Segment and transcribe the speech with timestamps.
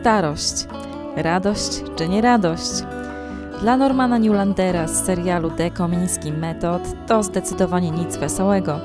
[0.00, 0.66] Starość.
[1.16, 2.72] Radość czy nie radość?
[3.60, 8.80] Dla Normana Newlandera z serialu De Komiński Metod to zdecydowanie nic wesołego.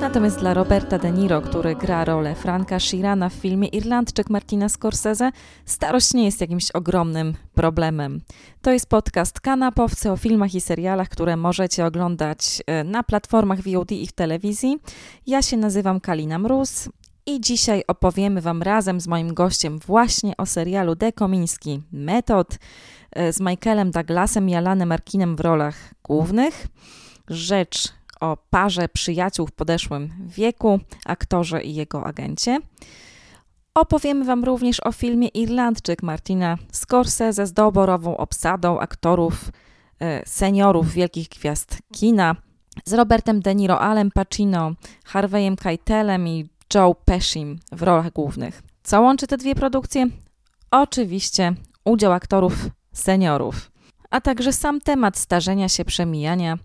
[0.00, 5.32] Natomiast dla Roberta De Niro, który gra rolę Franka Shirana w filmie Irlandczyk Martina Scorsese,
[5.64, 8.20] starość nie jest jakimś ogromnym problemem.
[8.62, 13.92] To jest podcast Kanapowcy o filmach i serialach, które możecie oglądać e, na platformach VOD
[13.92, 14.78] i w telewizji.
[15.26, 16.88] Ja się nazywam Kalina Mróz
[17.34, 22.58] i dzisiaj opowiemy Wam razem z moim gościem właśnie o serialu Dekomiński Metod
[23.12, 26.66] e, z Michaelem Douglasem i Alanem Arkinem w rolach głównych.
[27.28, 27.88] Rzecz
[28.20, 32.58] o parze przyjaciół w podeszłym wieku, aktorze i jego agencie.
[33.74, 39.50] Opowiemy Wam również o filmie Irlandczyk Martina Scorsese z doborową obsadą aktorów,
[40.00, 42.36] e, seniorów wielkich gwiazd kina,
[42.84, 44.72] z Robertem De Niro, Alem Pacino,
[45.04, 48.62] Harveyem Keitelem i Joe Pesci w rolach głównych.
[48.82, 50.06] Co łączy te dwie produkcje?
[50.70, 51.54] Oczywiście
[51.84, 53.70] udział aktorów seniorów,
[54.10, 56.58] a także sam temat starzenia się, przemijania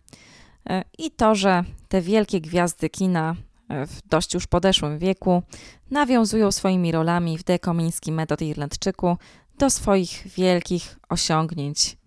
[0.69, 3.35] e, i to, że te wielkie gwiazdy kina
[3.69, 5.43] e, w dość już podeszłym wieku
[5.91, 9.17] nawiązują swoimi rolami w Dekomińskim Metod Irlandczyku
[9.57, 11.97] do swoich wielkich osiągnięć,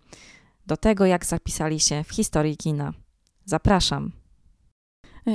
[0.66, 2.92] do tego jak zapisali się w historii kina.
[3.44, 4.17] Zapraszam.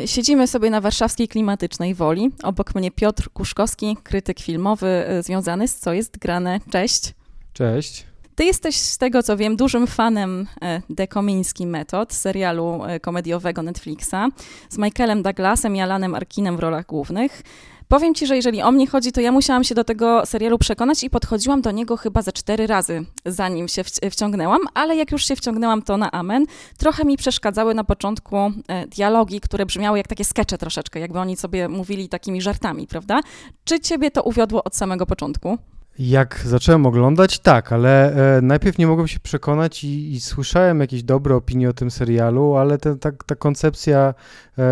[0.05, 2.31] Siedzimy sobie na warszawskiej klimatycznej woli.
[2.43, 6.59] Obok mnie Piotr Kuszkowski, krytyk filmowy e, związany z Co jest grane.
[6.71, 7.13] Cześć.
[7.53, 8.05] Cześć.
[8.35, 10.47] Ty jesteś, z tego co wiem, dużym fanem
[10.89, 14.29] Dekomiński Metod, serialu e, komediowego Netflixa,
[14.69, 17.43] z Michaelem Douglasem i Alanem Arkinem w rolach głównych.
[17.87, 21.03] Powiem ci, że jeżeli o mnie chodzi, to ja musiałam się do tego serialu przekonać
[21.03, 25.35] i podchodziłam do niego chyba ze cztery razy, zanim się wciągnęłam, ale jak już się
[25.35, 26.45] wciągnęłam, to na amen.
[26.77, 31.35] Trochę mi przeszkadzały na początku e, dialogi, które brzmiały jak takie skecze troszeczkę, jakby oni
[31.35, 33.19] sobie mówili takimi żartami, prawda?
[33.63, 35.57] Czy ciebie to uwiodło od samego początku?
[35.99, 41.03] Jak zacząłem oglądać, tak, ale e, najpierw nie mogłem się przekonać i, i, słyszałem jakieś
[41.03, 44.13] dobre opinie o tym serialu, ale ta, ta koncepcja
[44.57, 44.63] e,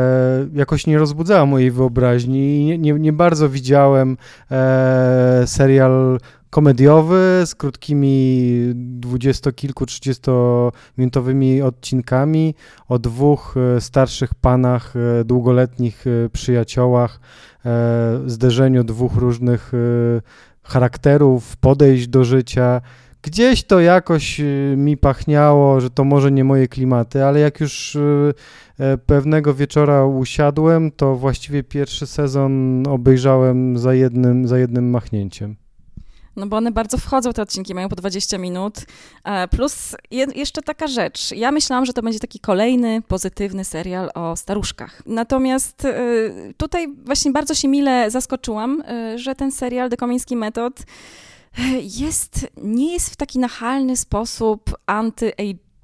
[0.54, 4.18] jakoś nie rozbudzała mojej wyobraźni i nie, nie, nie bardzo widziałem
[4.52, 6.18] e, serial
[6.52, 12.56] komediowy z krótkimi dwudziestokilku, trzydziestominutowymi odcinkami
[12.88, 17.20] o dwóch e, starszych panach, e, długoletnich e, przyjaciołach,
[18.26, 19.72] zderzeniu dwóch różnych
[20.64, 22.82] charakterów, podejść do życia.
[23.22, 27.96] Gdzieś to jakoś y, mi pachniało, że to może nie moje klimaty, ale jak już
[27.96, 28.34] y,
[28.80, 35.61] e, pewnego wieczora usiadłem, to właściwie pierwszy sezon obejrzałem za jednym, za jednym machnięciem.
[36.36, 38.76] No bo one bardzo wchodzą, te odcinki mają po 20 minut.
[39.24, 39.96] E, plus
[40.36, 41.32] jeszcze taka rzecz.
[41.32, 45.02] Ja myślałam, że to będzie taki kolejny pozytywny serial o staruszkach.
[45.06, 45.94] Natomiast e,
[46.58, 50.84] tutaj właśnie bardzo się mile zaskoczyłam, e, że ten serial The Komiński Metod
[52.00, 54.78] jest, nie jest w taki nachalny sposób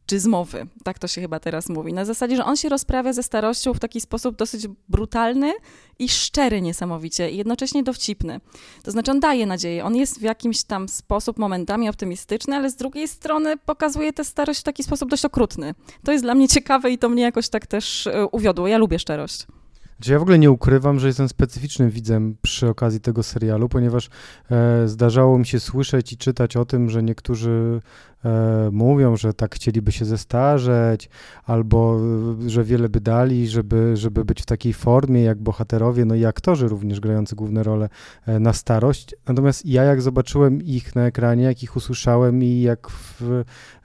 [0.07, 1.93] anty-age czyzmowy, tak to się chyba teraz mówi.
[1.93, 5.53] Na zasadzie, że on się rozprawia ze starością w taki sposób dosyć brutalny
[5.99, 8.39] i szczery niesamowicie i jednocześnie dowcipny.
[8.83, 12.75] To znaczy on daje nadzieję, on jest w jakimś tam sposób momentami optymistyczny, ale z
[12.75, 15.75] drugiej strony pokazuje tę starość w taki sposób dość okrutny.
[16.03, 18.67] To jest dla mnie ciekawe i to mnie jakoś tak też e, uwiodło.
[18.67, 19.47] Ja lubię szczerość.
[19.97, 24.09] Znaczy ja w ogóle nie ukrywam, że jestem specyficznym widzem przy okazji tego serialu, ponieważ
[24.51, 27.81] e, zdarzało mi się słyszeć i czytać o tym, że niektórzy
[28.25, 31.09] e, mówią, że tak chcieliby się zestarzeć,
[31.45, 31.99] albo
[32.45, 36.25] e, że wiele by dali, żeby, żeby być w takiej formie jak bohaterowie, no i
[36.25, 37.89] aktorzy również grający główne role
[38.25, 39.15] e, na starość.
[39.27, 43.21] Natomiast ja jak zobaczyłem ich na ekranie, jak ich usłyszałem i jak w,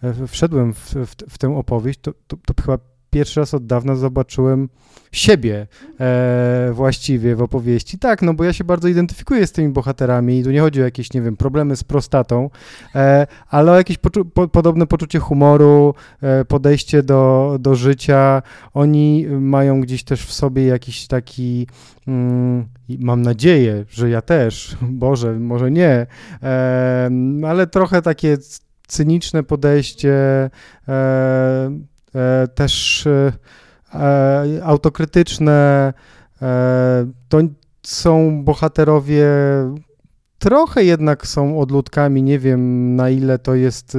[0.03, 3.97] e, wszedłem w, w, w tę opowieść, to, to, to chyba pierwszy raz od dawna
[3.97, 4.69] zobaczyłem
[5.13, 5.67] siebie
[6.01, 7.99] e, właściwie w opowieści.
[7.99, 10.85] Tak, no bo ja się bardzo identyfikuję z tymi bohaterami i tu nie chodzi o
[10.85, 12.51] jakieś, nie wiem, problemy z prostatą,
[12.95, 18.43] e, ale o jakieś poczu po, podobne poczucie humoru, e, podejście do, do życia.
[18.75, 21.67] Oni mają gdzieś też w sobie jakiś taki,
[22.09, 26.07] mm, mam nadzieję, że ja też, Boże, może nie,
[26.43, 27.11] e,
[27.49, 28.37] ale trochę takie
[28.87, 30.13] cyniczne podejście,
[30.89, 31.92] e,
[32.55, 33.33] też e,
[33.95, 35.93] e, autokrytyczne.
[37.29, 37.39] To
[37.83, 39.27] są bohaterowie
[40.39, 42.23] trochę jednak są odludkami.
[42.23, 43.99] Nie wiem, na ile to jest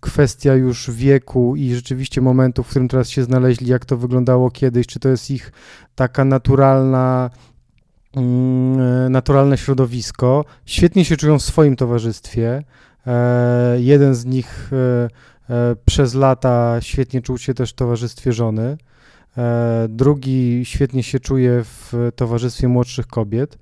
[0.00, 4.86] kwestia już wieku i rzeczywiście momentu, w którym teraz się znaleźli, jak to wyglądało kiedyś,
[4.86, 5.52] czy to jest ich
[5.94, 7.30] taka naturalna,
[8.16, 10.44] mm, naturalne środowisko.
[10.66, 12.62] Świetnie się czują w swoim towarzystwie.
[13.78, 15.08] Jeden z nich E,
[15.84, 18.78] przez lata świetnie czuł się też w towarzystwie żony.
[19.38, 23.58] E, drugi świetnie się czuje w towarzystwie młodszych kobiet.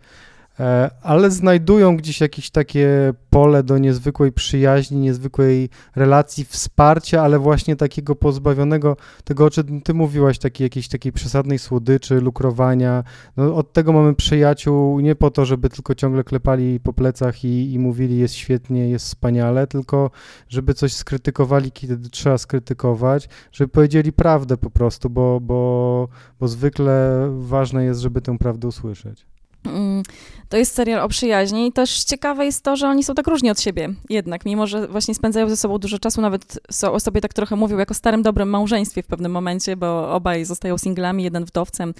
[0.60, 7.76] E, ale znajdują gdzieś jakieś takie pole do niezwykłej przyjaźni, niezwykłej relacji, wsparcia, ale właśnie
[7.76, 13.05] takiego pozbawionego tego, o czym ty mówiłaś, takiej jakiejś takiej przesadnej słodyczy, lukrowania.
[13.37, 17.72] No, od tego mamy przyjaciół nie po to, żeby tylko ciągle klepali po plecach i,
[17.72, 20.10] i mówili jest świetnie, jest wspaniale, tylko
[20.49, 26.08] żeby coś skrytykowali, kiedy trzeba skrytykować, żeby powiedzieli prawdę po prostu, bo, bo,
[26.40, 29.38] bo zwykle ważne jest, żeby tę prawdę usłyszeć.
[29.64, 30.02] Mm,
[30.49, 33.50] to jest serial o przyjaźni i też ciekawe jest to, że oni są tak różni
[33.50, 36.60] od siebie jednak, mimo że właśnie spędzają ze sobą dużo czasu, nawet
[36.90, 40.78] o sobie tak trochę mówią jako starym, dobrym małżeństwie w pewnym momencie, bo obaj zostają
[40.78, 41.94] singlami, jeden wdowcem,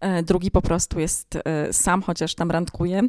[0.00, 3.02] e, drugi po prostu jest e, sam, chociaż tam randkuje.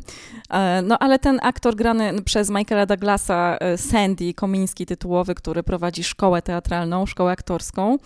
[0.50, 6.42] E, no ale ten aktor grany przez Michaela Douglasa, Sandy Komiński tytułowy, który prowadzi szkołę
[6.42, 7.98] teatralną, szkołę aktorską,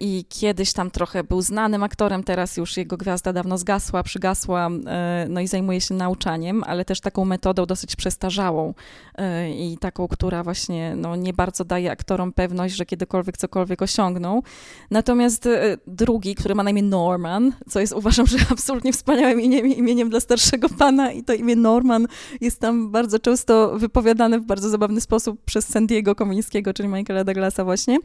[0.00, 5.26] i kiedyś tam trochę był znanym aktorem, teraz już jego gwiazda dawno zgasła, przygasła, e,
[5.28, 8.74] no i zajmuje się nauczaniem, ale też taką metodą dosyć przestarzałą
[9.14, 14.42] e, i taką, która właśnie no, nie bardzo daje aktorom pewność, że kiedykolwiek cokolwiek osiągną.
[14.90, 15.48] Natomiast
[15.86, 20.20] drugi, który ma na imię Norman, co jest uważam, że absolutnie wspaniałym imieniem, imieniem dla
[20.20, 22.06] starszego pana i to imię Norman
[22.40, 27.64] jest tam bardzo często wypowiadane w bardzo zabawny sposób przez Sandiego Komińskiego, czyli Michaela Douglasa
[27.64, 27.98] właśnie.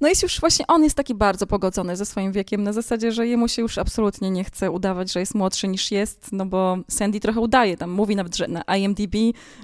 [0.00, 3.12] No jest już właśnie on jest jest taki bardzo pogodzony ze swoim wiekiem, na zasadzie,
[3.12, 6.78] że jemu się już absolutnie nie chce udawać, że jest młodszy niż jest, no bo
[6.88, 9.16] Sandy trochę udaje, tam mówi nawet, że na IMDb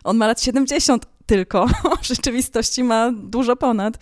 [0.05, 1.67] on ma lat 70, tylko,
[2.03, 3.99] w rzeczywistości ma dużo ponad.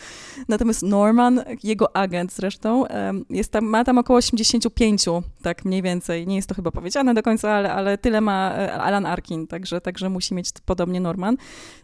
[0.49, 2.84] Natomiast Norman, jego agent zresztą,
[3.31, 5.05] jest tam, ma tam około 85,
[5.43, 6.26] tak mniej więcej.
[6.26, 9.81] Nie jest to chyba powiedziane do końca, ale, ale tyle ma e, Alan Arkin, także,
[9.81, 11.37] także musi mieć podobnie Norman.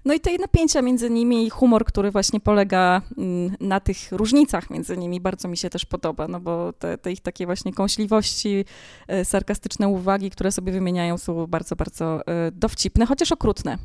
[0.05, 4.71] No i te napięcia między nimi i humor, który właśnie polega mm, na tych różnicach
[4.71, 8.65] między nimi, bardzo mi się też podoba, no bo te, te ich takie właśnie kąśliwości,
[9.09, 13.79] e, sarkastyczne uwagi, które sobie wymieniają, są bardzo, bardzo e, dowcipne, chociaż okrutne.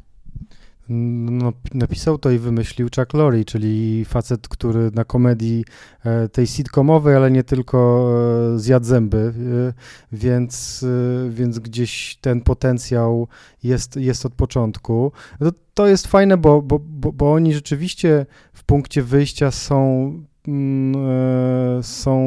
[0.90, 5.66] No, napisał to i wymyślił Chuck Lorre, czyli facet, który na komedii
[6.06, 8.10] e, tej sitcomowej, ale nie tylko
[8.56, 9.74] e, zjadł zęby, e,
[10.12, 10.86] więc,
[11.30, 13.28] więc gdzieś ten potencjał
[13.64, 15.12] jest, jest od początku.
[15.40, 20.14] No, to jest fajne, bo, bo, bo, bo oni rzeczywiście w punkcie wyjścia są,
[20.48, 22.18] mm, są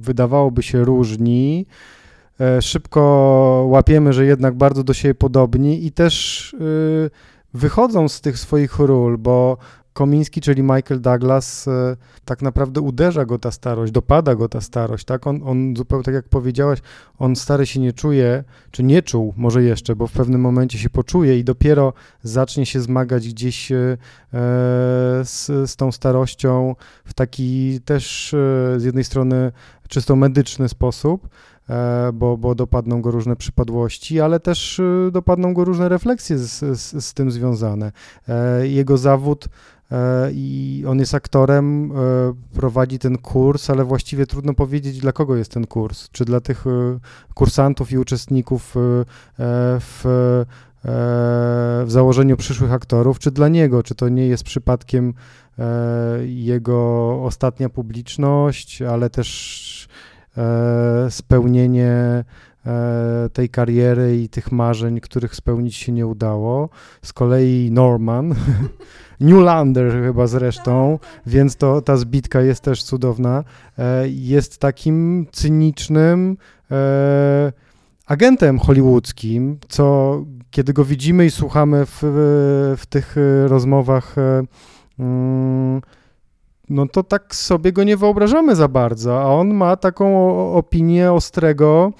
[0.00, 1.66] wydawałoby się różni,
[2.60, 3.00] szybko
[3.68, 6.56] łapiemy, że jednak bardzo do siebie podobni i też
[7.54, 9.56] wychodzą z tych swoich ról, bo
[9.98, 15.04] Komiński, czyli Michael Douglas, e, tak naprawdę uderza go ta starość, dopada go ta starość,
[15.04, 15.26] tak?
[15.26, 16.78] On, on zupełnie tak jak powiedziałaś,
[17.18, 20.90] on stary się nie czuje, czy nie czuł może jeszcze, bo w pewnym momencie się
[20.90, 21.92] poczuje i dopiero
[22.22, 23.96] zacznie się zmagać gdzieś e,
[25.24, 26.74] z, z tą starością
[27.04, 29.52] w taki też e, z jednej strony
[29.88, 31.57] czysto medyczny sposób, E,
[32.12, 37.04] bo, bo dopadną go różne przypadłości, ale też e, dopadną go różne refleksje z, z,
[37.04, 37.92] z tym związane.
[38.28, 39.48] E, jego zawód
[40.32, 41.92] i on jest aktorem,
[42.54, 46.08] prowadzi ten kurs, ale właściwie trudno powiedzieć, dla kogo jest ten kurs.
[46.10, 46.64] Czy dla tych
[47.34, 48.74] kursantów i uczestników
[49.80, 50.00] w,
[51.84, 55.14] w założeniu przyszłych aktorów, czy dla niego, czy to nie jest przypadkiem
[56.26, 60.07] jego ostatnia publiczność, ale też E,
[61.10, 62.24] spełnienie
[62.66, 66.68] e, tej kariery i tych marzeń, których spełnić się nie udało.
[67.02, 68.34] Z kolei Norman,
[69.20, 73.44] Newlander chyba zresztą, więc to, ta zbitka jest też cudowna,
[73.78, 76.36] e, jest takim cynicznym
[78.06, 81.98] agentem hollywoodzkim, co kiedy go widzimy i słuchamy w,
[82.78, 83.16] w tych
[83.46, 84.14] rozmowach
[84.98, 85.80] mm,
[86.70, 91.92] no to tak sobie go nie wyobrażamy za bardzo, a on ma taką opinię ostrego,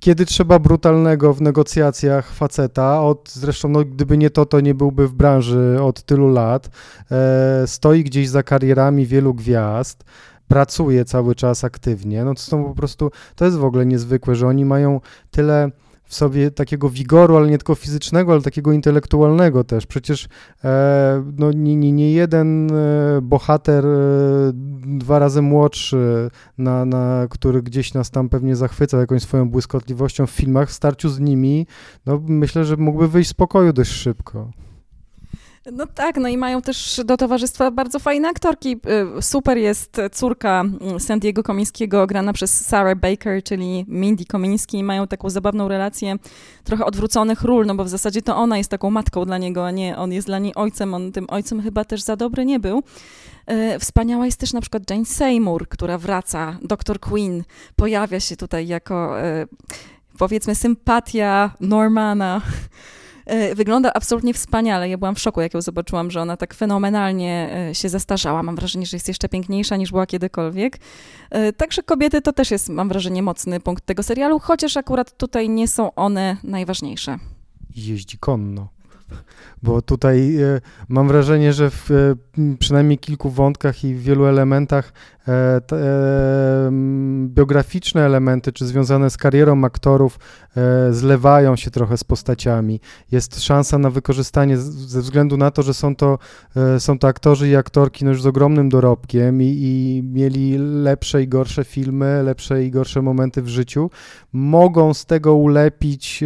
[0.00, 5.08] kiedy trzeba brutalnego w negocjacjach faceta, od, zresztą no, gdyby nie to, to nie byłby
[5.08, 6.70] w branży od tylu lat,
[7.10, 10.04] e, stoi gdzieś za karierami wielu gwiazd,
[10.48, 14.46] pracuje cały czas aktywnie, no to są po prostu, to jest w ogóle niezwykłe, że
[14.46, 15.70] oni mają tyle
[16.06, 19.86] w sobie takiego wigoru, ale nie tylko fizycznego, ale takiego intelektualnego też.
[19.86, 20.28] Przecież
[20.64, 23.90] e, no, nie, nie, nie jeden e, bohater e,
[24.98, 30.30] dwa razy młodszy, na, na, który gdzieś nas tam pewnie zachwyca jakąś swoją błyskotliwością w
[30.30, 31.66] filmach, w starciu z nimi,
[32.06, 34.50] no, myślę, że mógłby wyjść z pokoju dość szybko.
[35.72, 38.80] No tak, no i mają też do towarzystwa bardzo fajne aktorki.
[39.18, 44.84] Y, super jest córka mm, Sandiego Komińskiego, grana przez Sarah Baker, czyli Mindy Komiński.
[44.84, 46.16] Mają taką zabawną relację
[46.64, 49.70] trochę odwróconych ról, no bo w zasadzie to ona jest taką matką dla niego, a
[49.70, 50.94] nie on jest dla niej ojcem.
[50.94, 52.82] On tym ojcem chyba też za dobry nie był.
[53.50, 57.00] Y, wspaniała jest też na przykład Jane Seymour, która wraca, Dr.
[57.00, 57.44] Queen,
[57.76, 59.48] pojawia się tutaj jako y,
[60.18, 62.40] powiedzmy sympatia Normana
[63.54, 64.88] wygląda absolutnie wspaniale.
[64.88, 68.42] Ja byłam w szoku, jak ją zobaczyłam, że ona tak fenomenalnie e, się zestarzała.
[68.42, 70.78] Mam wrażenie, że jest jeszcze piękniejsza niż była kiedykolwiek.
[71.30, 75.48] E, także kobiety to też jest, mam wrażenie, mocny punkt tego serialu, chociaż akurat tutaj
[75.48, 77.18] nie są one najważniejsze.
[77.76, 78.68] Jeździ konno.
[79.62, 82.14] Bo tutaj e, mam wrażenie, że w e,
[82.58, 84.92] przynajmniej kilku wątkach i w wielu elementach
[85.28, 85.60] e,
[87.26, 90.18] biograficzne elementy, czy związane z karierą aktorów,
[90.90, 92.80] zlewają się trochę z postaciami.
[93.12, 96.18] Jest szansa na wykorzystanie ze względu na to, że są to,
[96.78, 101.28] są to aktorzy i aktorki no już z ogromnym dorobkiem i, i mieli lepsze i
[101.28, 103.90] gorsze filmy, lepsze i gorsze momenty w życiu.
[104.32, 106.24] Mogą z tego ulepić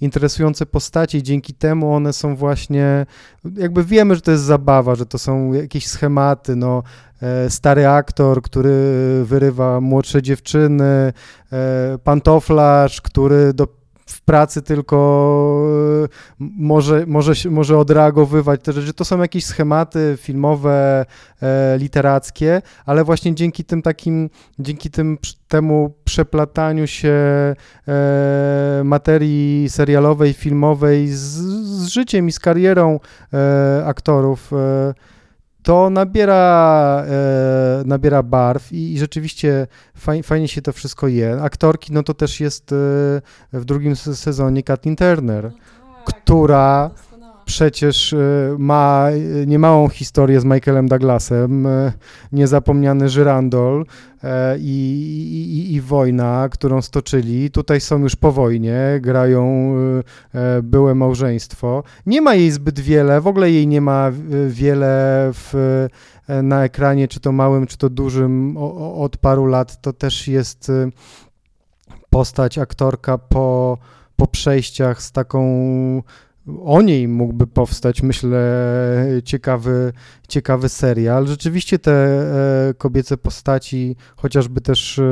[0.00, 3.06] interesujące postacie i dzięki temu one są właśnie,
[3.56, 6.82] jakby wiemy, że to jest zabawa, że to są jakieś schematy, no,
[7.22, 8.74] e, stary aktor, który
[9.24, 11.12] wyrywa młodsze dziewczyny,
[11.52, 14.96] e, pantoflarz, który do w pracy tylko
[16.04, 18.92] e, może, może, może odreagowywać te rzeczy.
[18.92, 21.06] To są jakieś schematy filmowe,
[21.42, 25.18] e, literackie, ale właśnie dzięki tym takim, dzięki tym,
[25.48, 27.14] temu przeplataniu się
[27.88, 33.00] e, materii serialowej, filmowej z, z życiem i z karierą
[33.84, 34.50] aktorów,
[35.62, 39.66] to nabiera, e, nabiera barw i, i rzeczywiście
[39.96, 41.42] faj, fajnie się to wszystko je.
[41.42, 42.76] Aktorki, no to też jest e,
[43.52, 45.52] w drugim sezonie Kathleen Turner, no
[46.04, 46.90] tak, która
[47.52, 48.16] przecież e,
[48.58, 51.92] ma e, niemałą historię z Michaelem Douglasem, e,
[52.32, 53.84] niezapomniany Żyrandol
[54.58, 54.78] i,
[55.68, 57.50] i, i, wojna, którą stoczyli.
[57.50, 59.74] Tutaj są już po wojnie, grają
[60.62, 61.82] byłe małżeństwo.
[62.06, 64.10] Nie ma jej zbyt wiele, w ogóle jej nie ma
[64.48, 65.52] wiele w,
[66.42, 68.56] na ekranie, czy to małym, czy to dużym,
[68.96, 69.80] od paru lat.
[69.80, 70.72] To też jest
[72.10, 73.78] postać, aktorka po,
[74.16, 75.42] po przejściach z taką
[76.64, 78.40] o niej mógłby powstać, myślę,
[79.24, 79.92] ciekawy,
[80.28, 81.26] ciekawy serial.
[81.26, 85.02] Rzeczywiście te e, kobiece postaci, chociażby też e,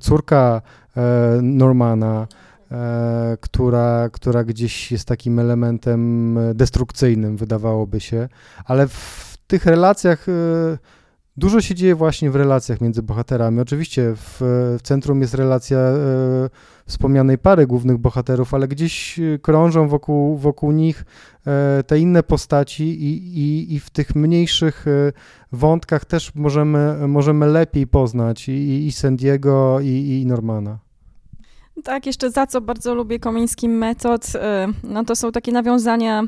[0.00, 0.62] córka
[0.96, 2.26] e, Normana,
[3.40, 8.28] która, która gdzieś jest takim elementem destrukcyjnym, wydawałoby się,
[8.64, 10.26] ale w tych relacjach
[11.38, 13.60] Dużo się dzieje właśnie w relacjach między bohaterami.
[13.60, 14.36] Oczywiście w,
[14.78, 15.94] w centrum jest relacja e,
[16.86, 21.04] wspomnianej pary głównych bohaterów, ale gdzieś e, krążą wokół, wokół nich
[21.46, 25.12] e, te inne postaci i, i, i w tych mniejszych e,
[25.52, 30.78] wątkach też możemy, możemy lepiej poznać i, i Sandiego, i, i Normana.
[31.84, 36.22] Tak, jeszcze za co bardzo lubię komiński metod, e, no to są takie nawiązania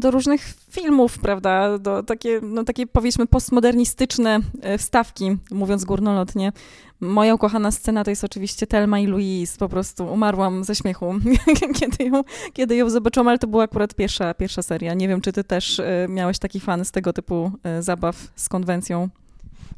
[0.00, 6.52] do różnych filmów, prawda, do takie, no, takie powiedzmy postmodernistyczne e, wstawki, mówiąc górnolotnie.
[7.00, 11.14] Moja ukochana scena to jest oczywiście Telma i Louise, po prostu umarłam ze śmiechu,
[11.80, 14.94] kiedy, ją, kiedy ją zobaczyłam, ale to była akurat pierwsza, pierwsza seria.
[14.94, 18.48] Nie wiem, czy ty też e, miałeś taki fan z tego typu e, zabaw z
[18.48, 19.08] konwencją?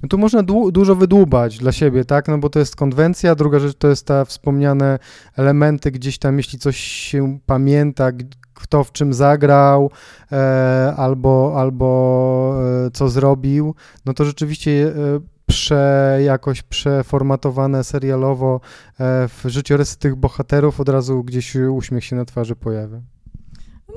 [0.03, 2.29] No tu można du dużo wydłubać dla siebie, tak?
[2.29, 4.99] No bo to jest konwencja, druga rzecz to jest ta wspomniane
[5.37, 8.11] elementy gdzieś tam, jeśli coś się pamięta,
[8.55, 9.91] kto w czym zagrał
[10.33, 12.55] e, albo, albo
[12.87, 13.75] e, co zrobił,
[14.07, 14.93] no to rzeczywiście e,
[15.47, 18.61] prze, jakoś przeformatowane serialowo
[19.29, 23.01] w życiorysy tych bohaterów od razu gdzieś uśmiech się na twarzy pojawia.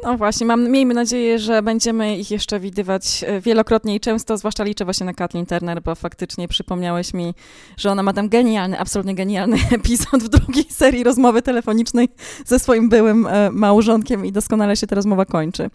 [0.04, 4.64] No właśnie, mam, miejmy nadzieję, że będziemy ich jeszcze widywać e, wielokrotnie i często, zwłaszcza
[4.64, 7.34] liczę właśnie na Kathleen Turner, bo faktycznie przypomniałeś mi,
[7.78, 12.10] że ona ma tam genialny, absolutnie genialny epizod w drugiej serii rozmowy telefonicznej
[12.46, 15.70] ze swoim byłym e, małżonkiem i doskonale się ta rozmowa kończy.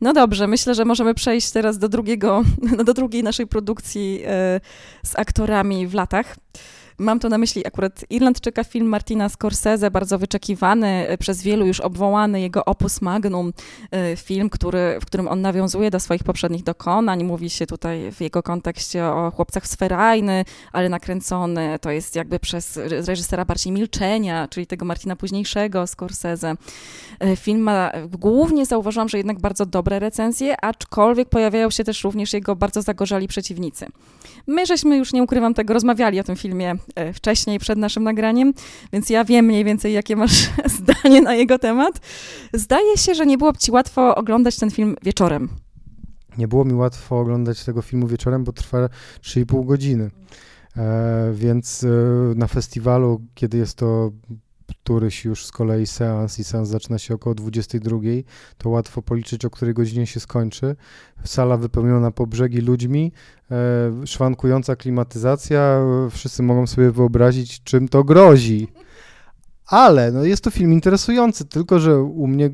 [0.00, 2.44] No dobrze, myślę, że możemy przejść teraz do drugiego,
[2.86, 4.60] do drugiej naszej produkcji e,
[5.02, 6.36] z aktorami w latach.
[7.00, 11.80] Mam tu na myśli akurat Irlandczyka film Martina Scorsese, bardzo wyczekiwany, e, przez wielu już
[11.80, 13.52] obwołany jego opus magnum,
[13.90, 17.24] e, film, który, w którym on nawiązuje do swoich poprzednich dokonań.
[17.24, 19.76] Mówi się tutaj w jego kontekście o chłopcach z
[20.72, 26.54] ale nakręcony to jest jakby przez reżysera bardziej Milczenia, czyli tego Martina późniejszego Scorsese.
[27.20, 32.32] E, film ma, głównie zauważyłam, że jednak bardzo dobre recenzje, aczkolwiek pojawiają się też również
[32.32, 33.86] jego bardzo zagorzali przeciwnicy.
[34.46, 36.76] My żeśmy już, nie ukrywam tego, rozmawiali o tym filmie
[37.14, 38.52] wcześniej, przed naszym nagraniem,
[38.92, 42.00] więc ja wiem mniej więcej, jakie masz zdanie na jego temat.
[42.52, 45.48] Zdaje się, że nie byłoby ci łatwo oglądać ten film wieczorem.
[46.38, 48.88] Nie było mi łatwo oglądać tego filmu wieczorem, bo trwa
[49.22, 50.10] 3,5 godziny.
[50.76, 51.88] E, więc e,
[52.34, 54.10] na festiwalu, kiedy jest to
[54.70, 57.98] któryś już z kolei seans i seans zaczyna się około 22,
[58.58, 60.76] to łatwo policzyć, o której godzinie się skończy.
[61.24, 63.12] Sala wypełniona po brzegi ludźmi,
[63.50, 68.68] e, szwankująca klimatyzacja, wszyscy mogą sobie wyobrazić, czym to grozi.
[69.66, 72.50] Ale no, jest to film interesujący, tylko że u mnie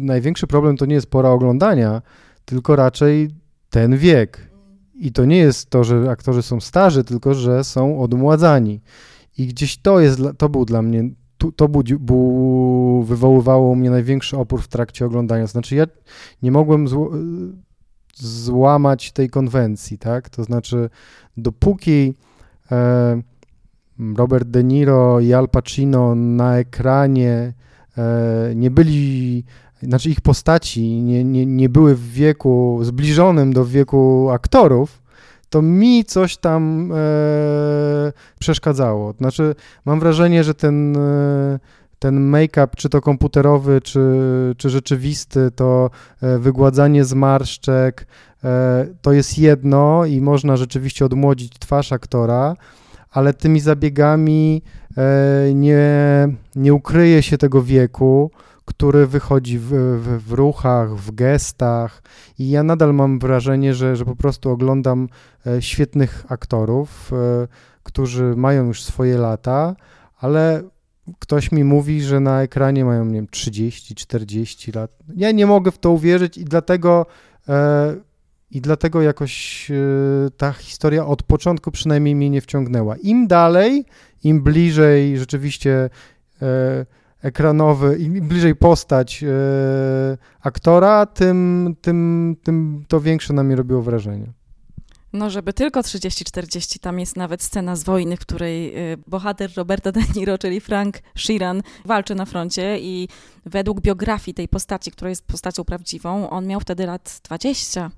[0.00, 2.02] największy problem to nie jest pora oglądania,
[2.44, 3.30] tylko raczej
[3.70, 4.48] ten wiek.
[4.94, 8.80] I to nie jest to, że aktorzy są starzy, tylko że są odmładzani.
[9.38, 11.10] I gdzieś to jest, to był dla mnie,
[11.56, 15.46] to budzi, bu, wywoływało u mnie największy opór w trakcie oglądania.
[15.46, 15.86] Znaczy ja
[16.42, 17.10] nie mogłem zło,
[18.14, 20.28] złamać tej konwencji, tak?
[20.28, 20.90] To znaczy
[21.36, 22.14] dopóki
[22.72, 23.22] e,
[24.16, 27.52] Robert De Niro i Al Pacino na ekranie
[27.98, 29.44] e, nie byli
[29.82, 35.02] znaczy ich postaci nie, nie, nie były w wieku zbliżonym do wieku aktorów,
[35.50, 36.96] to mi coś tam e,
[38.40, 39.14] przeszkadzało.
[39.18, 41.58] Znaczy, mam wrażenie, że ten, e,
[41.98, 44.00] ten make-up, czy to komputerowy, czy,
[44.56, 45.90] czy rzeczywisty, to
[46.22, 48.06] e, wygładzanie zmarszczek,
[48.44, 52.56] e, to jest jedno i można rzeczywiście odmłodzić twarz aktora,
[53.10, 54.62] ale tymi zabiegami
[54.96, 55.88] e, nie,
[56.56, 58.30] nie ukryje się tego wieku
[58.68, 62.02] który wychodzi w, w, w, ruchach, w gestach
[62.38, 65.08] i ja nadal mam wrażenie, że, że po prostu oglądam
[65.46, 67.48] e, świetnych aktorów, e,
[67.82, 69.76] którzy mają już swoje lata,
[70.18, 70.62] ale
[71.18, 74.90] ktoś mi mówi, że na ekranie mają, nie wiem, 30, 40 lat.
[75.16, 77.06] Ja nie mogę w to uwierzyć i dlatego
[77.48, 77.94] e,
[78.50, 79.68] i dlatego jakoś
[80.36, 82.96] ta historia od początku przynajmniej mnie nie wciągnęła.
[82.96, 83.84] Im dalej,
[84.24, 85.90] im bliżej rzeczywiście
[87.22, 89.28] ekranowy, im bliżej postać e,
[90.40, 94.32] aktora, tym, tym, tym to większe na mnie robiło wrażenie.
[95.12, 99.92] No, żeby tylko 30-40, tam jest nawet scena z wojny, w której e, bohater Roberta
[99.92, 103.08] De Niro, czyli Frank Sheeran, walczy na froncie i
[103.46, 107.90] według biografii tej postaci, która jest postacią prawdziwą, on miał wtedy lat 20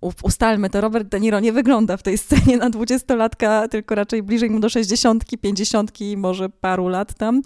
[0.00, 4.50] ustalmy to, Robert De Niro nie wygląda w tej scenie na dwudziestolatka, tylko raczej bliżej
[4.50, 7.42] mu do sześćdziesiątki, pięćdziesiątki, może paru lat tam.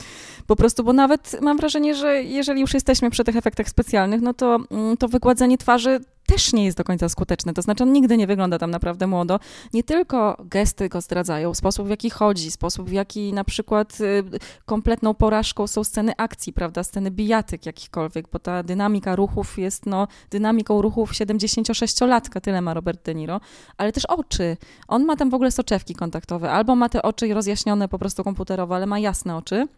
[0.47, 4.35] Po prostu, bo nawet mam wrażenie, że jeżeli już jesteśmy przy tych efektach specjalnych, no
[4.35, 7.55] to mm, to wygładzenie twarzy też nie jest do końca skuteczny.
[7.55, 9.41] To znaczy, on nigdy nie wygląda tam naprawdę młodo.
[9.73, 14.25] Nie tylko gesty go zdradzają, sposób w jaki chodzi, sposób w jaki na przykład y,
[14.65, 20.09] kompletną porażką są sceny akcji, prawda, sceny bijatyk jakichkolwiek, bo ta dynamika ruchów jest no,
[20.31, 23.41] dynamiką ruchów 76-latka, tyle ma Robert De Niro,
[23.77, 24.57] ale też oczy.
[24.89, 28.75] On ma tam w ogóle soczewki kontaktowe, albo ma te oczy rozjaśnione po prostu komputerowo,
[28.75, 29.69] ale ma jasne oczy.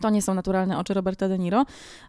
[0.00, 1.64] To nie są naturalne oczy Roberta De Niro,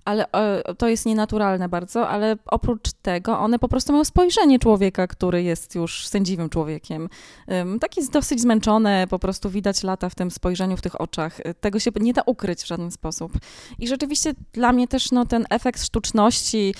[0.05, 5.07] ale e, to jest nienaturalne bardzo, ale oprócz tego one po prostu mają spojrzenie człowieka,
[5.07, 7.09] który jest już sędziwym człowiekiem.
[7.81, 11.39] Takie dosyć zmęczone, po prostu widać lata w tym spojrzeniu, w tych oczach.
[11.59, 13.31] Tego się nie da ukryć w żaden sposób.
[13.79, 16.75] I rzeczywiście dla mnie też no, ten efekt sztuczności,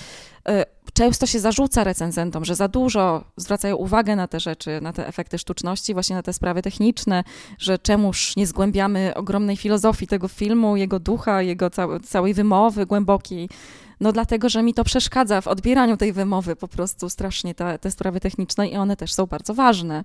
[0.48, 0.64] e,
[1.00, 5.38] często się zarzuca recenzentom, że za dużo zwracają uwagę na te rzeczy, na te efekty
[5.38, 7.24] sztuczności, właśnie na te sprawy techniczne,
[7.58, 11.70] że czemuż nie zgłębiamy ogromnej filozofii tego filmu, jego ducha, jego
[12.02, 13.48] całej wymowy głębokiej.
[14.00, 17.90] No dlatego, że mi to przeszkadza w odbieraniu tej wymowy po prostu strasznie te, te
[17.90, 20.04] sprawy techniczne i one też są bardzo ważne.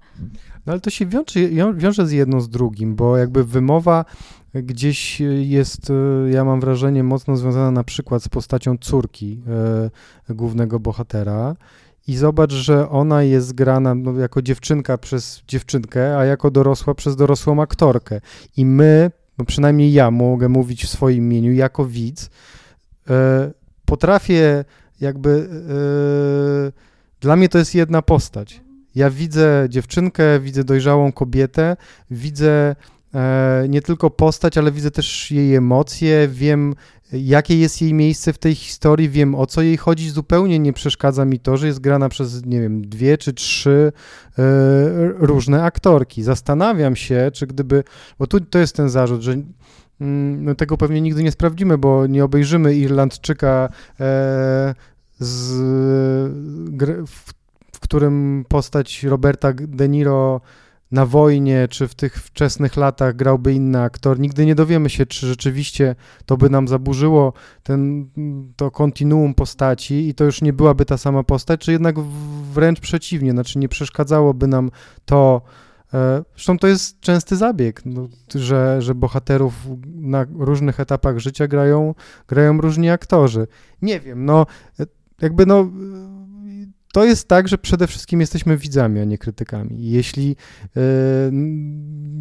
[0.65, 4.05] No ale to się wiąże, wiąże z jedno z drugim, bo jakby wymowa
[4.63, 5.91] gdzieś jest,
[6.31, 9.41] ja mam wrażenie, mocno związana na przykład z postacią córki
[10.29, 11.55] e, głównego bohatera.
[12.07, 17.15] I zobacz, że ona jest grana no, jako dziewczynka przez dziewczynkę, a jako dorosła przez
[17.15, 18.21] dorosłą aktorkę.
[18.57, 22.29] I my, no przynajmniej ja mogę mówić w swoim imieniu, jako widz,
[23.09, 23.51] e,
[23.85, 24.65] potrafię
[25.01, 25.49] jakby.
[27.21, 28.61] Dla mnie to jest jedna postać.
[28.95, 31.77] Ja widzę dziewczynkę, widzę dojrzałą kobietę,
[32.11, 32.75] widzę e,
[33.69, 36.75] nie tylko postać, ale widzę też jej emocje, wiem,
[37.13, 40.09] jakie jest jej miejsce w tej historii, wiem o co jej chodzi.
[40.09, 43.91] Zupełnie nie przeszkadza mi to, że jest grana przez, nie wiem, dwie czy trzy
[44.39, 44.43] e,
[45.17, 46.23] różne aktorki.
[46.23, 47.83] Zastanawiam się, czy gdyby.
[48.19, 49.35] Bo tu to jest ten zarzut, że
[50.01, 54.75] Mm, no tego pewnie nigdy nie sprawdzimy, bo nie obejrzymy Irlandczyka, e,
[55.19, 55.51] z,
[57.07, 57.33] w,
[57.75, 60.41] w którym postać Roberta De Niro
[60.95, 64.19] na wojnie, czy w tych wczesnych latach grałby inny aktor.
[64.19, 68.09] Nigdy nie dowiemy się, czy rzeczywiście to by nam zaburzyło ten,
[68.55, 71.95] to kontinuum postaci i to już nie byłaby ta sama postać, czy jednak
[72.53, 74.71] wręcz przeciwnie, znaczy nie przeszkadzałoby nam
[75.05, 75.41] to,
[75.93, 79.53] E, zresztą to jest częsty zabieg, no, że, że bohaterów
[79.85, 81.95] na różnych etapach życia grają,
[82.27, 83.47] grają różni aktorzy.
[83.81, 84.45] Nie wiem, no
[85.21, 85.67] jakby no
[86.95, 89.89] to jest tak, że przede wszystkim jesteśmy widzami, a nie krytykami.
[89.91, 90.79] Jeśli y,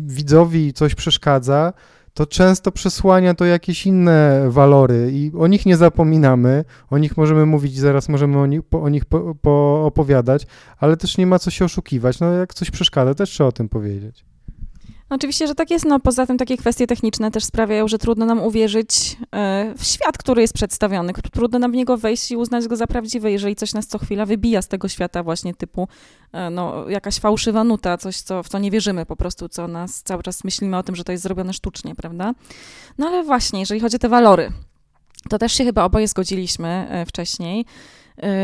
[0.07, 1.73] widzowi coś przeszkadza,
[2.15, 7.47] to często przesłania to jakieś inne walory i o nich nie zapominamy, o nich możemy
[7.47, 10.47] mówić, zaraz możemy o nich, po, o nich po, po opowiadać,
[10.79, 12.21] ale też nie ma co się oszukiwać.
[12.21, 14.25] No jak coś przeszkadza, też trzeba o tym powiedzieć.
[15.15, 15.85] Oczywiście, że tak jest.
[15.85, 20.19] No, poza tym takie kwestie techniczne też sprawiają, że trudno nam uwierzyć e, w świat,
[20.19, 21.13] który jest przedstawiony.
[21.33, 24.27] Trudno nam w niego wejść i uznać go za prawdziwy, jeżeli coś nas co chwila
[24.27, 25.89] wybija z tego świata właśnie typu
[26.33, 30.03] e, no, jakaś fałszywa nuta, coś, co, w co nie wierzymy po prostu, co nas
[30.03, 32.33] cały czas myślimy o tym, że to jest zrobione sztucznie, prawda?
[32.99, 34.53] No ale właśnie, jeżeli chodzi o te walory,
[35.29, 37.67] to też się chyba oboje zgodziliśmy e, wcześniej,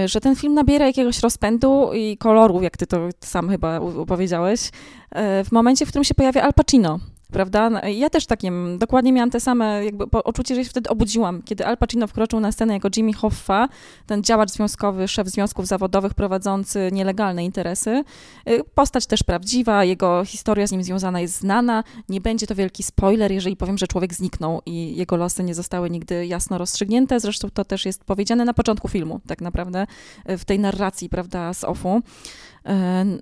[0.06, 4.70] że ten film nabiera jakiegoś rozpędu i koloru, jak ty to sam chyba powiedziałeś,
[5.10, 6.98] e, w momencie, w którym się pojawia Al Pacino
[7.30, 7.70] prawda?
[7.70, 11.66] No, ja też takie, dokładnie miałam te same jakby uczucie, że się wtedy obudziłam, kiedy
[11.66, 13.68] Al Pacino wkroczył na scenę jako Jimmy Hoffa,
[14.06, 18.04] ten działacz związkowy, szef związków zawodowych prowadzący nielegalne interesy.
[18.48, 21.84] Y, postać też prawdziwa, jego historia z nim związana jest znana.
[22.08, 25.90] Nie będzie to wielki spoiler, jeżeli powiem, że człowiek zniknął i jego losy nie zostały
[25.90, 27.20] nigdy jasno rozstrzygnięte.
[27.20, 29.86] Zresztą to też jest powiedziane na początku filmu, tak naprawdę,
[30.30, 32.02] y, w tej narracji, prawda, z OFU.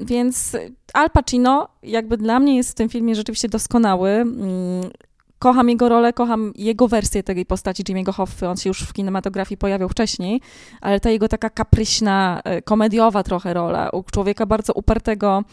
[0.00, 0.56] Więc
[0.94, 4.10] Al Pacino jakby dla mnie jest w tym filmie rzeczywiście doskonały.
[4.10, 4.90] Mm,
[5.38, 8.48] kocham jego rolę, kocham jego wersję tej postaci Jimmy'ego Hoffy.
[8.48, 10.40] On się już w kinematografii pojawiał wcześniej,
[10.80, 15.44] ale ta jego taka kapryśna, e, komediowa trochę rola, u człowieka bardzo upartego,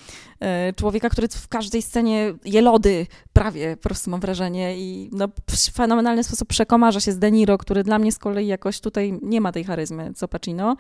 [0.76, 5.72] człowieka, który w każdej scenie je lody, prawie, po prostu mam wrażenie, i no, w
[5.72, 9.42] fenomenalny sposób przekomarza się z De Niro, który dla mnie z kolei jakoś tutaj nie
[9.42, 10.76] ma tej charyzmy, co Pacino.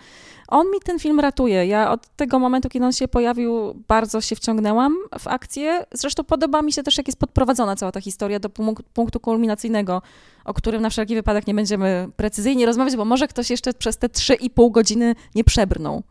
[0.47, 1.65] On mi ten film ratuje.
[1.65, 5.85] Ja od tego momentu, kiedy on się pojawił, bardzo się wciągnęłam w akcję.
[5.93, 8.49] Zresztą podoba mi się też, jak jest podprowadzona cała ta historia do
[8.93, 10.01] punktu kulminacyjnego,
[10.45, 14.07] o którym na wszelki wypadek nie będziemy precyzyjnie rozmawiać, bo może ktoś jeszcze przez te
[14.07, 16.03] 3,5 godziny nie przebrnął.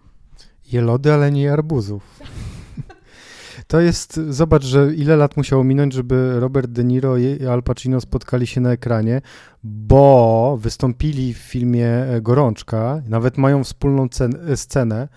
[0.72, 2.02] Jelody, ale nie arbuzów.
[3.74, 8.00] To jest, zobacz, że ile lat musiało minąć, żeby Robert De Niro i Al Pacino
[8.00, 9.20] spotkali się na ekranie,
[9.64, 11.88] bo wystąpili w filmie
[12.22, 14.06] Gorączka, nawet mają wspólną
[14.54, 15.08] scenę,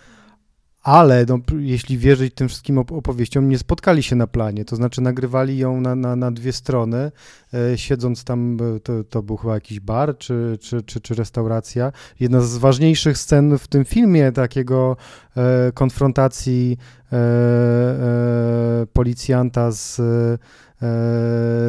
[0.88, 5.58] ale no, jeśli wierzyć tym wszystkim opowieściom, nie spotkali się na planie, to znaczy nagrywali
[5.58, 7.12] ją na, na, na dwie strony,
[7.54, 11.91] e, siedząc tam, e, to, to był chyba jakiś bar czy, czy, czy, czy restauracja.
[12.19, 14.97] Jedna z ważniejszych scen w tym filmie, takiego
[15.38, 16.78] e, konfrontacji
[17.12, 20.04] e, e, policjanta z, e,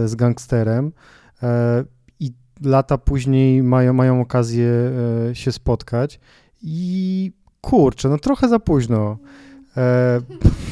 [0.09, 0.93] z gangsterem
[2.21, 4.73] i lata później mają, mają okazję
[5.33, 6.21] się spotkać
[6.63, 7.33] i
[7.69, 9.19] kurczę, no trochę za późno.
[9.77, 10.21] E,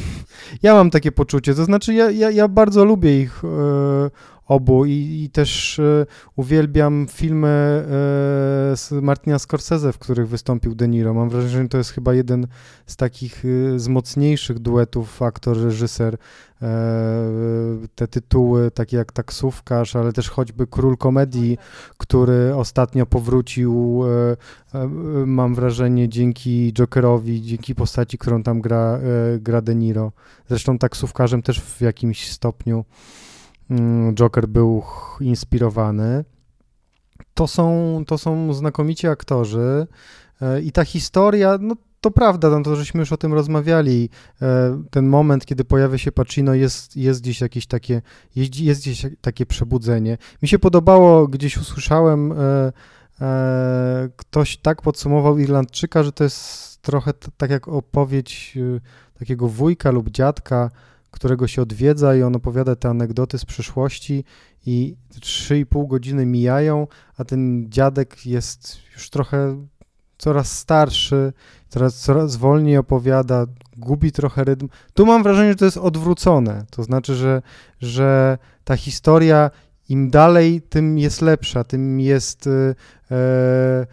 [0.63, 4.11] ja mam takie poczucie, to znaczy ja, ja, ja bardzo lubię ich e,
[4.47, 6.07] obu i, i też e,
[6.37, 7.87] uwielbiam filmy e,
[8.77, 11.15] z Martina Scorsese, w których wystąpił De Niro.
[11.15, 12.47] Mam wrażenie, że to jest chyba jeden
[12.87, 16.17] z takich e, z mocniejszych duetów aktor-reżyser.
[17.95, 21.59] Te tytuły, takie jak Taksówkarz, ale też choćby Król Komedii,
[21.99, 24.03] który ostatnio powrócił,
[25.27, 29.01] mam wrażenie, dzięki Jokerowi, dzięki postaci, którą tam gra,
[29.39, 30.13] gra De Niro.
[30.49, 32.85] Zresztą taksówkarzem też w jakimś stopniu.
[33.71, 34.83] Mm, Joker był
[35.21, 36.25] inspirowany.
[37.35, 39.87] To są, to są znakomici aktorzy
[40.43, 41.75] e, i ta historia, no
[42.07, 44.11] to prawda, no to żeśmy już o tym rozmawiali.
[44.43, 48.03] E, ten moment, kiedy pojawia się Pacino, jest, jest gdzieś jakieś takie,
[48.37, 50.19] jest, jest gdzieś takie przebudzenie.
[50.43, 52.73] Mi się podobało, gdzieś usłyszałem, e,
[54.17, 58.59] ktoś tak podsumował Irlandczyka, że to jest trochę tak jak opowieść
[59.19, 60.71] takiego wujka lub dziadka,
[61.11, 64.25] którego się odwiedza i on opowiada te anegdoty z przeszłości
[64.67, 69.67] i 3,5 godziny mijają, a ten dziadek jest już trochę
[70.19, 71.33] coraz starszy,
[71.69, 74.69] coraz, coraz wolniej opowiada, gubi trochę rytm.
[74.95, 77.43] Tu mam wrażenie, że to jest odwrócone, to znaczy, że,
[77.81, 79.51] że ta historia
[79.89, 82.51] im dalej, tym jest lepsza, tym jest e,
[83.11, 83.87] e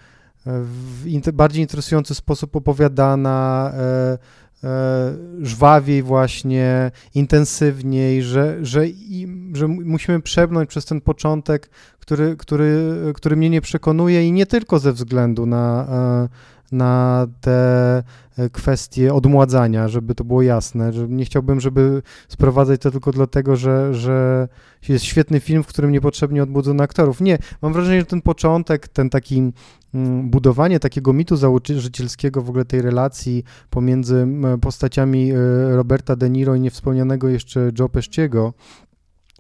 [0.46, 4.18] w bardziej interesujący sposób opowiadana, e,
[4.64, 11.70] E, żwawiej właśnie, intensywniej, że, że, i, że musimy przebrnąć przez ten początek,
[12.04, 18.04] który, który, który mnie nie przekonuje i nie tylko ze względu na, e, na te
[18.52, 20.92] kwestie odmładzania, żeby to było jasne.
[21.08, 24.48] Nie chciałbym, żeby sprowadzać to tylko dlatego, że, że
[24.90, 27.22] jest świetny film, w którym niepotrzebnie odmłodzono aktorów.
[27.22, 29.52] Nie, mam wrażenie, że ten początek, ten taki
[29.94, 34.28] Mm, budowanie takiego mitu założycielskiego w ogóle tej relacji pomiędzy
[34.62, 35.36] postaciami e,
[35.76, 38.54] Roberta De Niro i niewspomnianego jeszcze Joe Pesciego,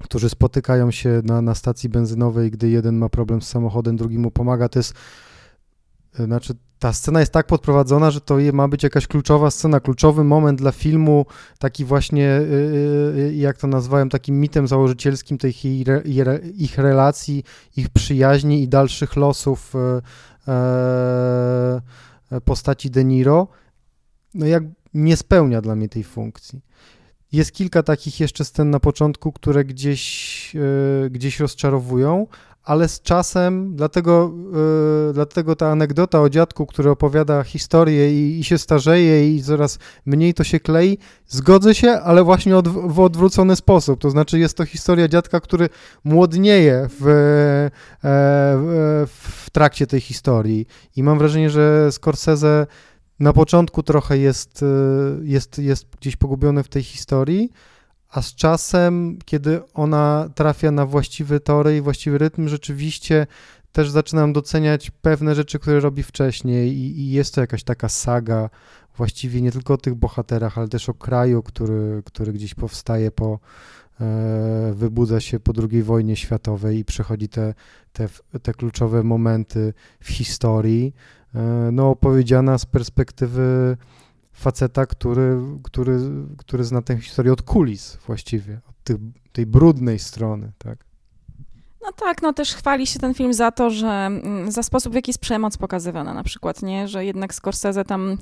[0.01, 4.31] którzy spotykają się na, na stacji benzynowej, gdy jeden ma problem z samochodem, drugi mu
[4.31, 4.93] pomaga, to jest
[6.19, 10.23] e, znaczy ta scena jest tak podprowadzona, że to ma być jakaś kluczowa scena, kluczowy
[10.23, 11.25] moment dla filmu,
[11.59, 15.65] taki właśnie, e, jak to nazwałem, takim mitem założycielskim tych
[16.55, 17.43] ich relacji,
[17.77, 19.73] ich przyjaźni i dalszych losów
[22.31, 23.47] E, postaci De Niro,
[24.33, 26.61] no jak nie spełnia dla mnie tej funkcji.
[27.33, 32.27] Jest kilka takich jeszcze scen na początku, które gdzieś, yy, gdzieś rozczarowują,
[32.63, 34.33] ale z czasem, dlatego,
[35.07, 39.79] yy, dlatego ta anegdota o dziadku, który opowiada historię i, i, się starzeje i coraz
[40.05, 44.01] mniej to się klei, zgodzę się, ale właśnie od, w odwrócony sposób.
[44.01, 45.69] To znaczy jest to historia dziadka, który
[46.03, 47.71] młodnieje w, e,
[48.03, 49.07] w,
[49.45, 52.67] w trakcie tej historii i mam wrażenie, że Scorsese
[53.19, 54.65] na początku trochę jest, e,
[55.23, 57.51] jest, jest gdzieś pogubiony w tej historii,
[58.09, 63.27] a z czasem, kiedy ona trafia na właściwy tory i właściwy rytm, rzeczywiście
[63.71, 68.49] też zaczynam doceniać pewne rzeczy, które robi wcześniej i, i jest to jakaś taka saga
[68.97, 73.39] właściwie nie tylko o tych bohaterach, ale też o kraju, który, który gdzieś powstaje po,
[74.01, 77.53] e, wybudza się po II wojnie światowej i przechodzi te,
[77.93, 78.09] te,
[78.41, 80.93] te kluczowe momenty w historii,
[81.71, 83.77] no opowiedziana z perspektywy
[84.33, 85.99] faceta, który, który,
[86.37, 88.97] który zna tę historię od kulis właściwie, od tych,
[89.31, 90.85] tej brudnej strony, tak.
[91.83, 94.95] No tak, no też chwali się ten film za to, że mm, za sposób, w
[94.95, 96.87] jaki jest przemoc pokazywana na przykład, nie?
[96.87, 98.19] Że jednak Scorsese tam, okej,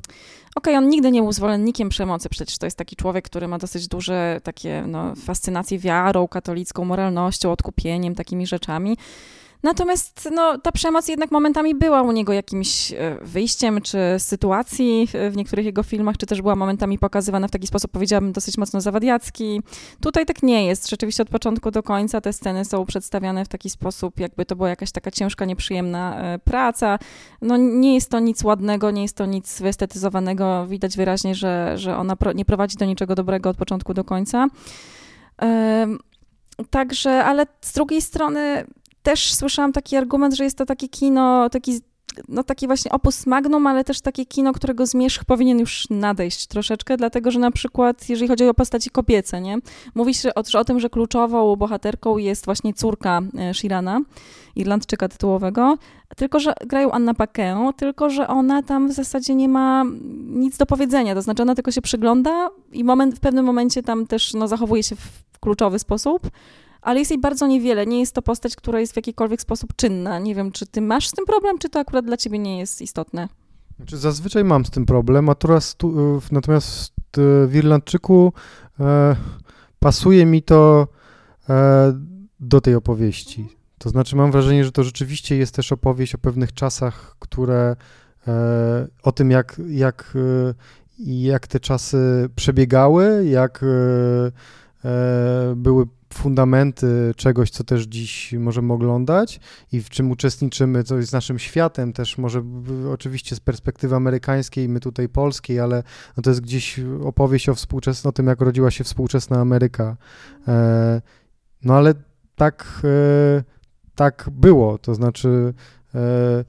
[0.55, 3.87] okay, on nigdy nie był zwolennikiem przemocy, przecież to jest taki człowiek, który ma dosyć
[3.87, 8.97] duże takie, no, fascynacje wiarą katolicką, moralnością, odkupieniem, takimi rzeczami,
[9.63, 15.35] Natomiast no, ta przemoc jednak momentami była u niego jakimś e, wyjściem czy sytuacji w
[15.35, 19.61] niektórych jego filmach, czy też była momentami pokazywana w taki sposób, powiedziałabym, dosyć mocno zawadiacki.
[20.01, 20.89] Tutaj tak nie jest.
[20.89, 24.69] Rzeczywiście od początku do końca te sceny są przedstawiane w taki sposób, jakby to była
[24.69, 26.99] jakaś taka ciężka, nieprzyjemna e, praca.
[27.41, 30.67] No nie jest to nic ładnego, nie jest to nic wyestetyzowanego.
[30.67, 34.47] Widać wyraźnie, że, że ona nie prowadzi do niczego dobrego od początku do końca.
[36.69, 38.65] Także, ale z drugiej strony
[39.03, 41.81] też słyszałam taki argument, że jest to takie kino, taki
[42.27, 46.97] no taki właśnie opus magnum, ale też takie kino, którego zmierzch powinien już nadejść troszeczkę,
[46.97, 49.57] dlatego że na przykład, jeżeli chodzi o postaci kobiece, nie?
[49.95, 54.01] Mówi się o, o tym, że kluczową bohaterką jest właśnie córka e, Shirana,
[54.55, 55.77] Irlandczyka tytułowego,
[56.17, 59.83] tylko że grają Anna Paquin, tylko że ona tam w zasadzie nie ma
[60.27, 64.07] nic do powiedzenia, to znaczy ona tylko się przygląda i moment, w pewnym momencie tam
[64.07, 66.29] też no, zachowuje się w kluczowy sposób,
[66.81, 67.85] ale jest jej bardzo niewiele.
[67.85, 70.19] Nie jest to postać, która jest w jakikolwiek sposób czynna.
[70.19, 72.81] Nie wiem, czy ty masz z tym problem, czy to akurat dla ciebie nie jest
[72.81, 73.27] istotne?
[73.77, 76.93] Znaczy, zazwyczaj mam z tym problem, a teraz tu, natomiast
[77.47, 78.33] w Irlandczyku
[78.79, 79.15] e,
[79.79, 80.87] pasuje mi to
[81.49, 81.93] e,
[82.39, 83.47] do tej opowieści.
[83.77, 87.75] To znaczy mam wrażenie, że to rzeczywiście jest też opowieść o pewnych czasach, które
[88.27, 90.53] e, o tym, jak, jak, e,
[90.99, 93.67] jak te czasy przebiegały, jak e,
[94.89, 99.39] e, były fundamenty czegoś, co też dziś możemy oglądać
[99.71, 102.43] i w czym uczestniczymy, co jest naszym światem, też może
[102.93, 105.83] oczywiście z perspektywy amerykańskiej, my tutaj polskiej, ale
[106.17, 109.97] no to jest gdzieś opowieść o, współczesnym, o tym, jak rodziła się współczesna Ameryka.
[110.47, 111.01] E,
[111.63, 111.93] no ale
[112.35, 113.43] tak, e,
[113.95, 115.53] tak było, to znaczy
[115.95, 116.45] e,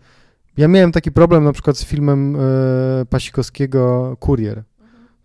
[0.57, 2.37] ja miałem taki problem na przykład z filmem
[3.11, 4.63] Pasikowskiego Kurier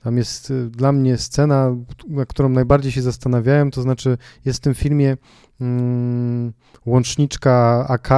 [0.03, 1.75] tam jest y, dla mnie scena,
[2.07, 5.17] na którą najbardziej się zastanawiałem, to znaczy jest w tym filmie
[5.61, 6.53] mm,
[6.85, 8.09] łączniczka AK,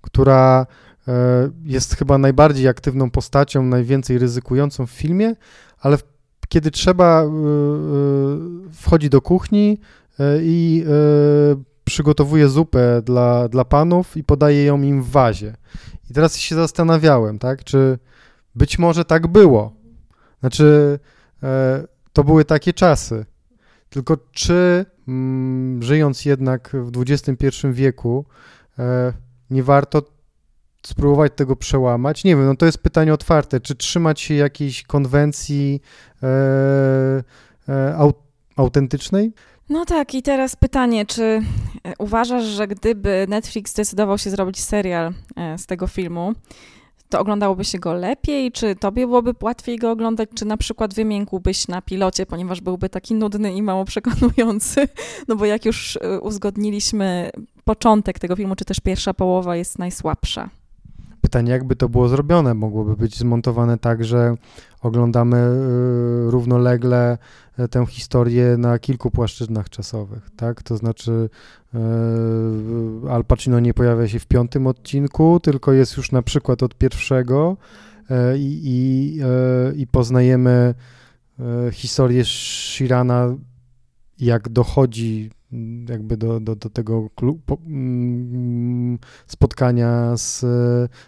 [0.00, 0.66] która
[1.08, 1.12] e,
[1.64, 5.34] jest chyba najbardziej aktywną postacią, najwięcej ryzykującą w filmie,
[5.80, 5.98] ale
[6.48, 7.30] kiedy trzeba, y, y,
[8.72, 9.78] wchodzi do kuchni
[10.20, 15.56] e, i e, przygotowuje zupę dla, dla panów i podaje ją im w wazie.
[16.10, 17.98] I teraz się zastanawiałem, tak, czy
[18.54, 19.72] być może tak było,
[20.40, 20.98] znaczy,
[21.42, 23.26] e, to były takie czasy.
[23.90, 28.24] Tylko czy mm, żyjąc jednak w XXI wieku,
[28.78, 29.12] e,
[29.50, 30.02] nie warto
[30.86, 32.24] spróbować tego przełamać?
[32.24, 33.60] Nie wiem, no to jest pytanie otwarte.
[33.60, 35.80] Czy trzymać się jakiejś konwencji
[36.22, 38.04] e,
[38.56, 39.32] autentycznej?
[39.68, 41.42] No tak, i teraz pytanie, czy
[41.98, 45.12] uważasz, że gdyby Netflix zdecydował się zrobić serial
[45.56, 46.34] z tego filmu,
[47.08, 48.52] to oglądałoby się go lepiej?
[48.52, 50.28] Czy tobie byłoby łatwiej go oglądać?
[50.34, 54.88] Czy na przykład wymiękłbyś na pilocie, ponieważ byłby taki nudny i mało przekonujący?
[55.28, 57.30] No bo jak już y, uzgodniliśmy,
[57.64, 60.48] początek tego filmu, czy też pierwsza połowa jest najsłabsza.
[61.28, 62.54] Pytanie, jakby to było zrobione?
[62.54, 64.34] Mogłoby być zmontowane tak, że
[64.80, 67.18] oglądamy y, równolegle
[67.58, 70.62] e, tę historię na kilku płaszczyznach czasowych, tak?
[70.62, 71.30] To znaczy
[71.74, 76.74] e, Al Pacino nie pojawia się w piątym odcinku, tylko jest już na przykład od
[76.74, 77.56] pierwszego
[78.10, 79.20] e, i,
[79.76, 80.74] i, poznajemy
[81.72, 83.34] historię Shirana,
[84.18, 85.30] jak dochodzi
[85.88, 87.08] jakby do, do, do tego
[87.66, 90.44] mm, spotkania z,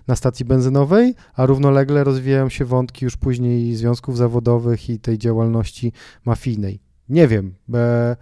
[0.06, 5.92] na stacji benzynowej, a równolegle rozwijają się wątki już później związków zawodowych i tej działalności
[6.24, 6.80] mafijnej.
[7.08, 7.54] Nie wiem.
[7.74, 8.16] E,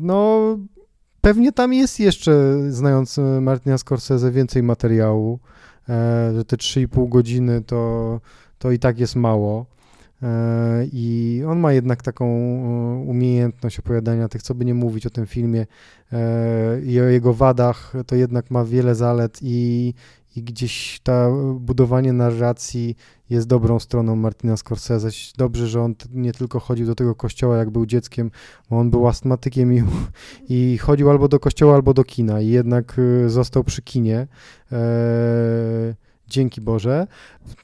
[0.00, 0.40] no,
[1.20, 5.40] pewnie tam jest jeszcze, znając Martina Scorsese, więcej materiału,
[5.88, 8.20] e, że te 3,5 godziny to,
[8.58, 9.66] to i tak jest mało.
[10.22, 15.10] E, I on ma jednak taką e, umiejętność opowiadania tych, co by nie mówić o
[15.10, 15.66] tym filmie
[16.12, 19.94] e, i o jego wadach, to jednak ma wiele zalet i,
[20.36, 22.96] i gdzieś ta budowanie narracji
[23.30, 25.08] jest dobrą stroną Martina Scorsese.
[25.36, 28.30] Dobrze, że on nie tylko chodził do tego kościoła, jak był dzieckiem,
[28.70, 29.82] bo on był astmatykiem i,
[30.48, 34.26] i chodził albo do kościoła, albo do kina i jednak został przy kinie.
[36.28, 37.06] dzięki Boże.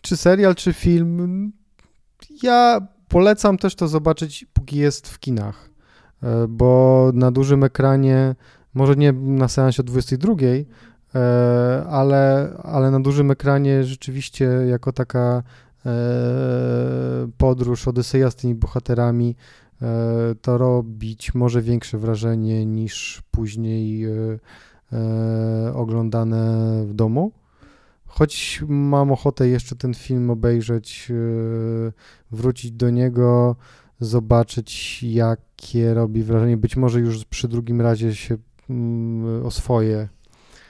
[0.00, 1.52] Czy serial, czy film,
[2.42, 5.70] ja polecam też to zobaczyć, póki jest w kinach,
[6.22, 8.34] e, bo na dużym ekranie,
[8.74, 10.64] może nie na seansie o 22, e,
[11.88, 15.42] ale, ale na dużym ekranie rzeczywiście jako taka
[15.86, 15.92] e,
[17.36, 19.36] podróż, odyseja z tymi bohaterami,
[20.42, 24.06] to robić może większe wrażenie niż później
[25.74, 27.32] oglądane w domu.
[28.18, 31.92] Choć mam ochotę jeszcze ten film obejrzeć, yy,
[32.30, 33.56] wrócić do niego,
[34.00, 36.56] zobaczyć jakie robi wrażenie.
[36.56, 38.36] Być może już przy drugim razie się
[38.70, 40.08] mm, oswoję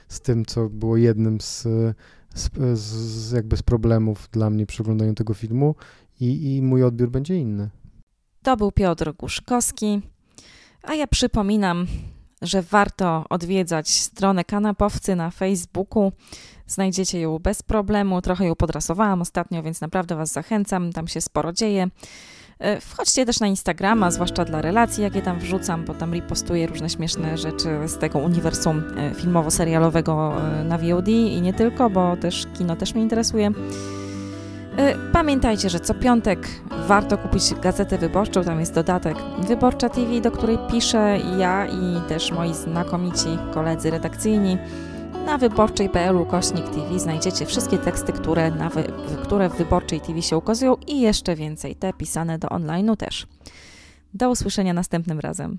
[0.09, 1.63] z tym, co było jednym z,
[2.35, 5.75] z, z jakby z problemów dla mnie przy oglądaniu tego filmu
[6.21, 7.71] i, i mój odbiór będzie inny.
[8.43, 10.01] To był Piotr Guszkowski,
[10.83, 11.87] a ja przypominam,
[12.43, 16.13] że warto odwiedzać stronę kanapowcy na Facebooku.
[16.67, 18.23] Znajdziecie ją bez problemu.
[18.23, 20.93] Trochę ją podrasowałam ostatnio, więc naprawdę Was zachęcam.
[20.93, 21.89] Tam się sporo dzieje.
[22.59, 26.91] E, wchodźcie też na Instagrama, zwłaszcza dla relacji, jakie tam wrzucam, bo tam ripostuję różne
[26.91, 32.47] śmieszne rzeczy z tego uniwersum e, filmowo-serialowego e, na VOD i nie tylko, bo też
[32.59, 33.51] kino też mnie interesuje.
[35.13, 36.49] Pamiętajcie, że co piątek
[36.87, 39.17] warto kupić gazetę wyborczą, tam jest dodatek
[39.49, 44.59] Wyborcza TV, do której piszę ja i też moi znakomici koledzy redakcyjni.
[45.27, 48.85] Na wyborczej.pl kośnik TV znajdziecie wszystkie teksty, które, na wy,
[49.23, 53.27] które w Wyborczej TV się ukazują i jeszcze więcej, te pisane do online'u też.
[54.15, 55.59] Do usłyszenia następnym razem.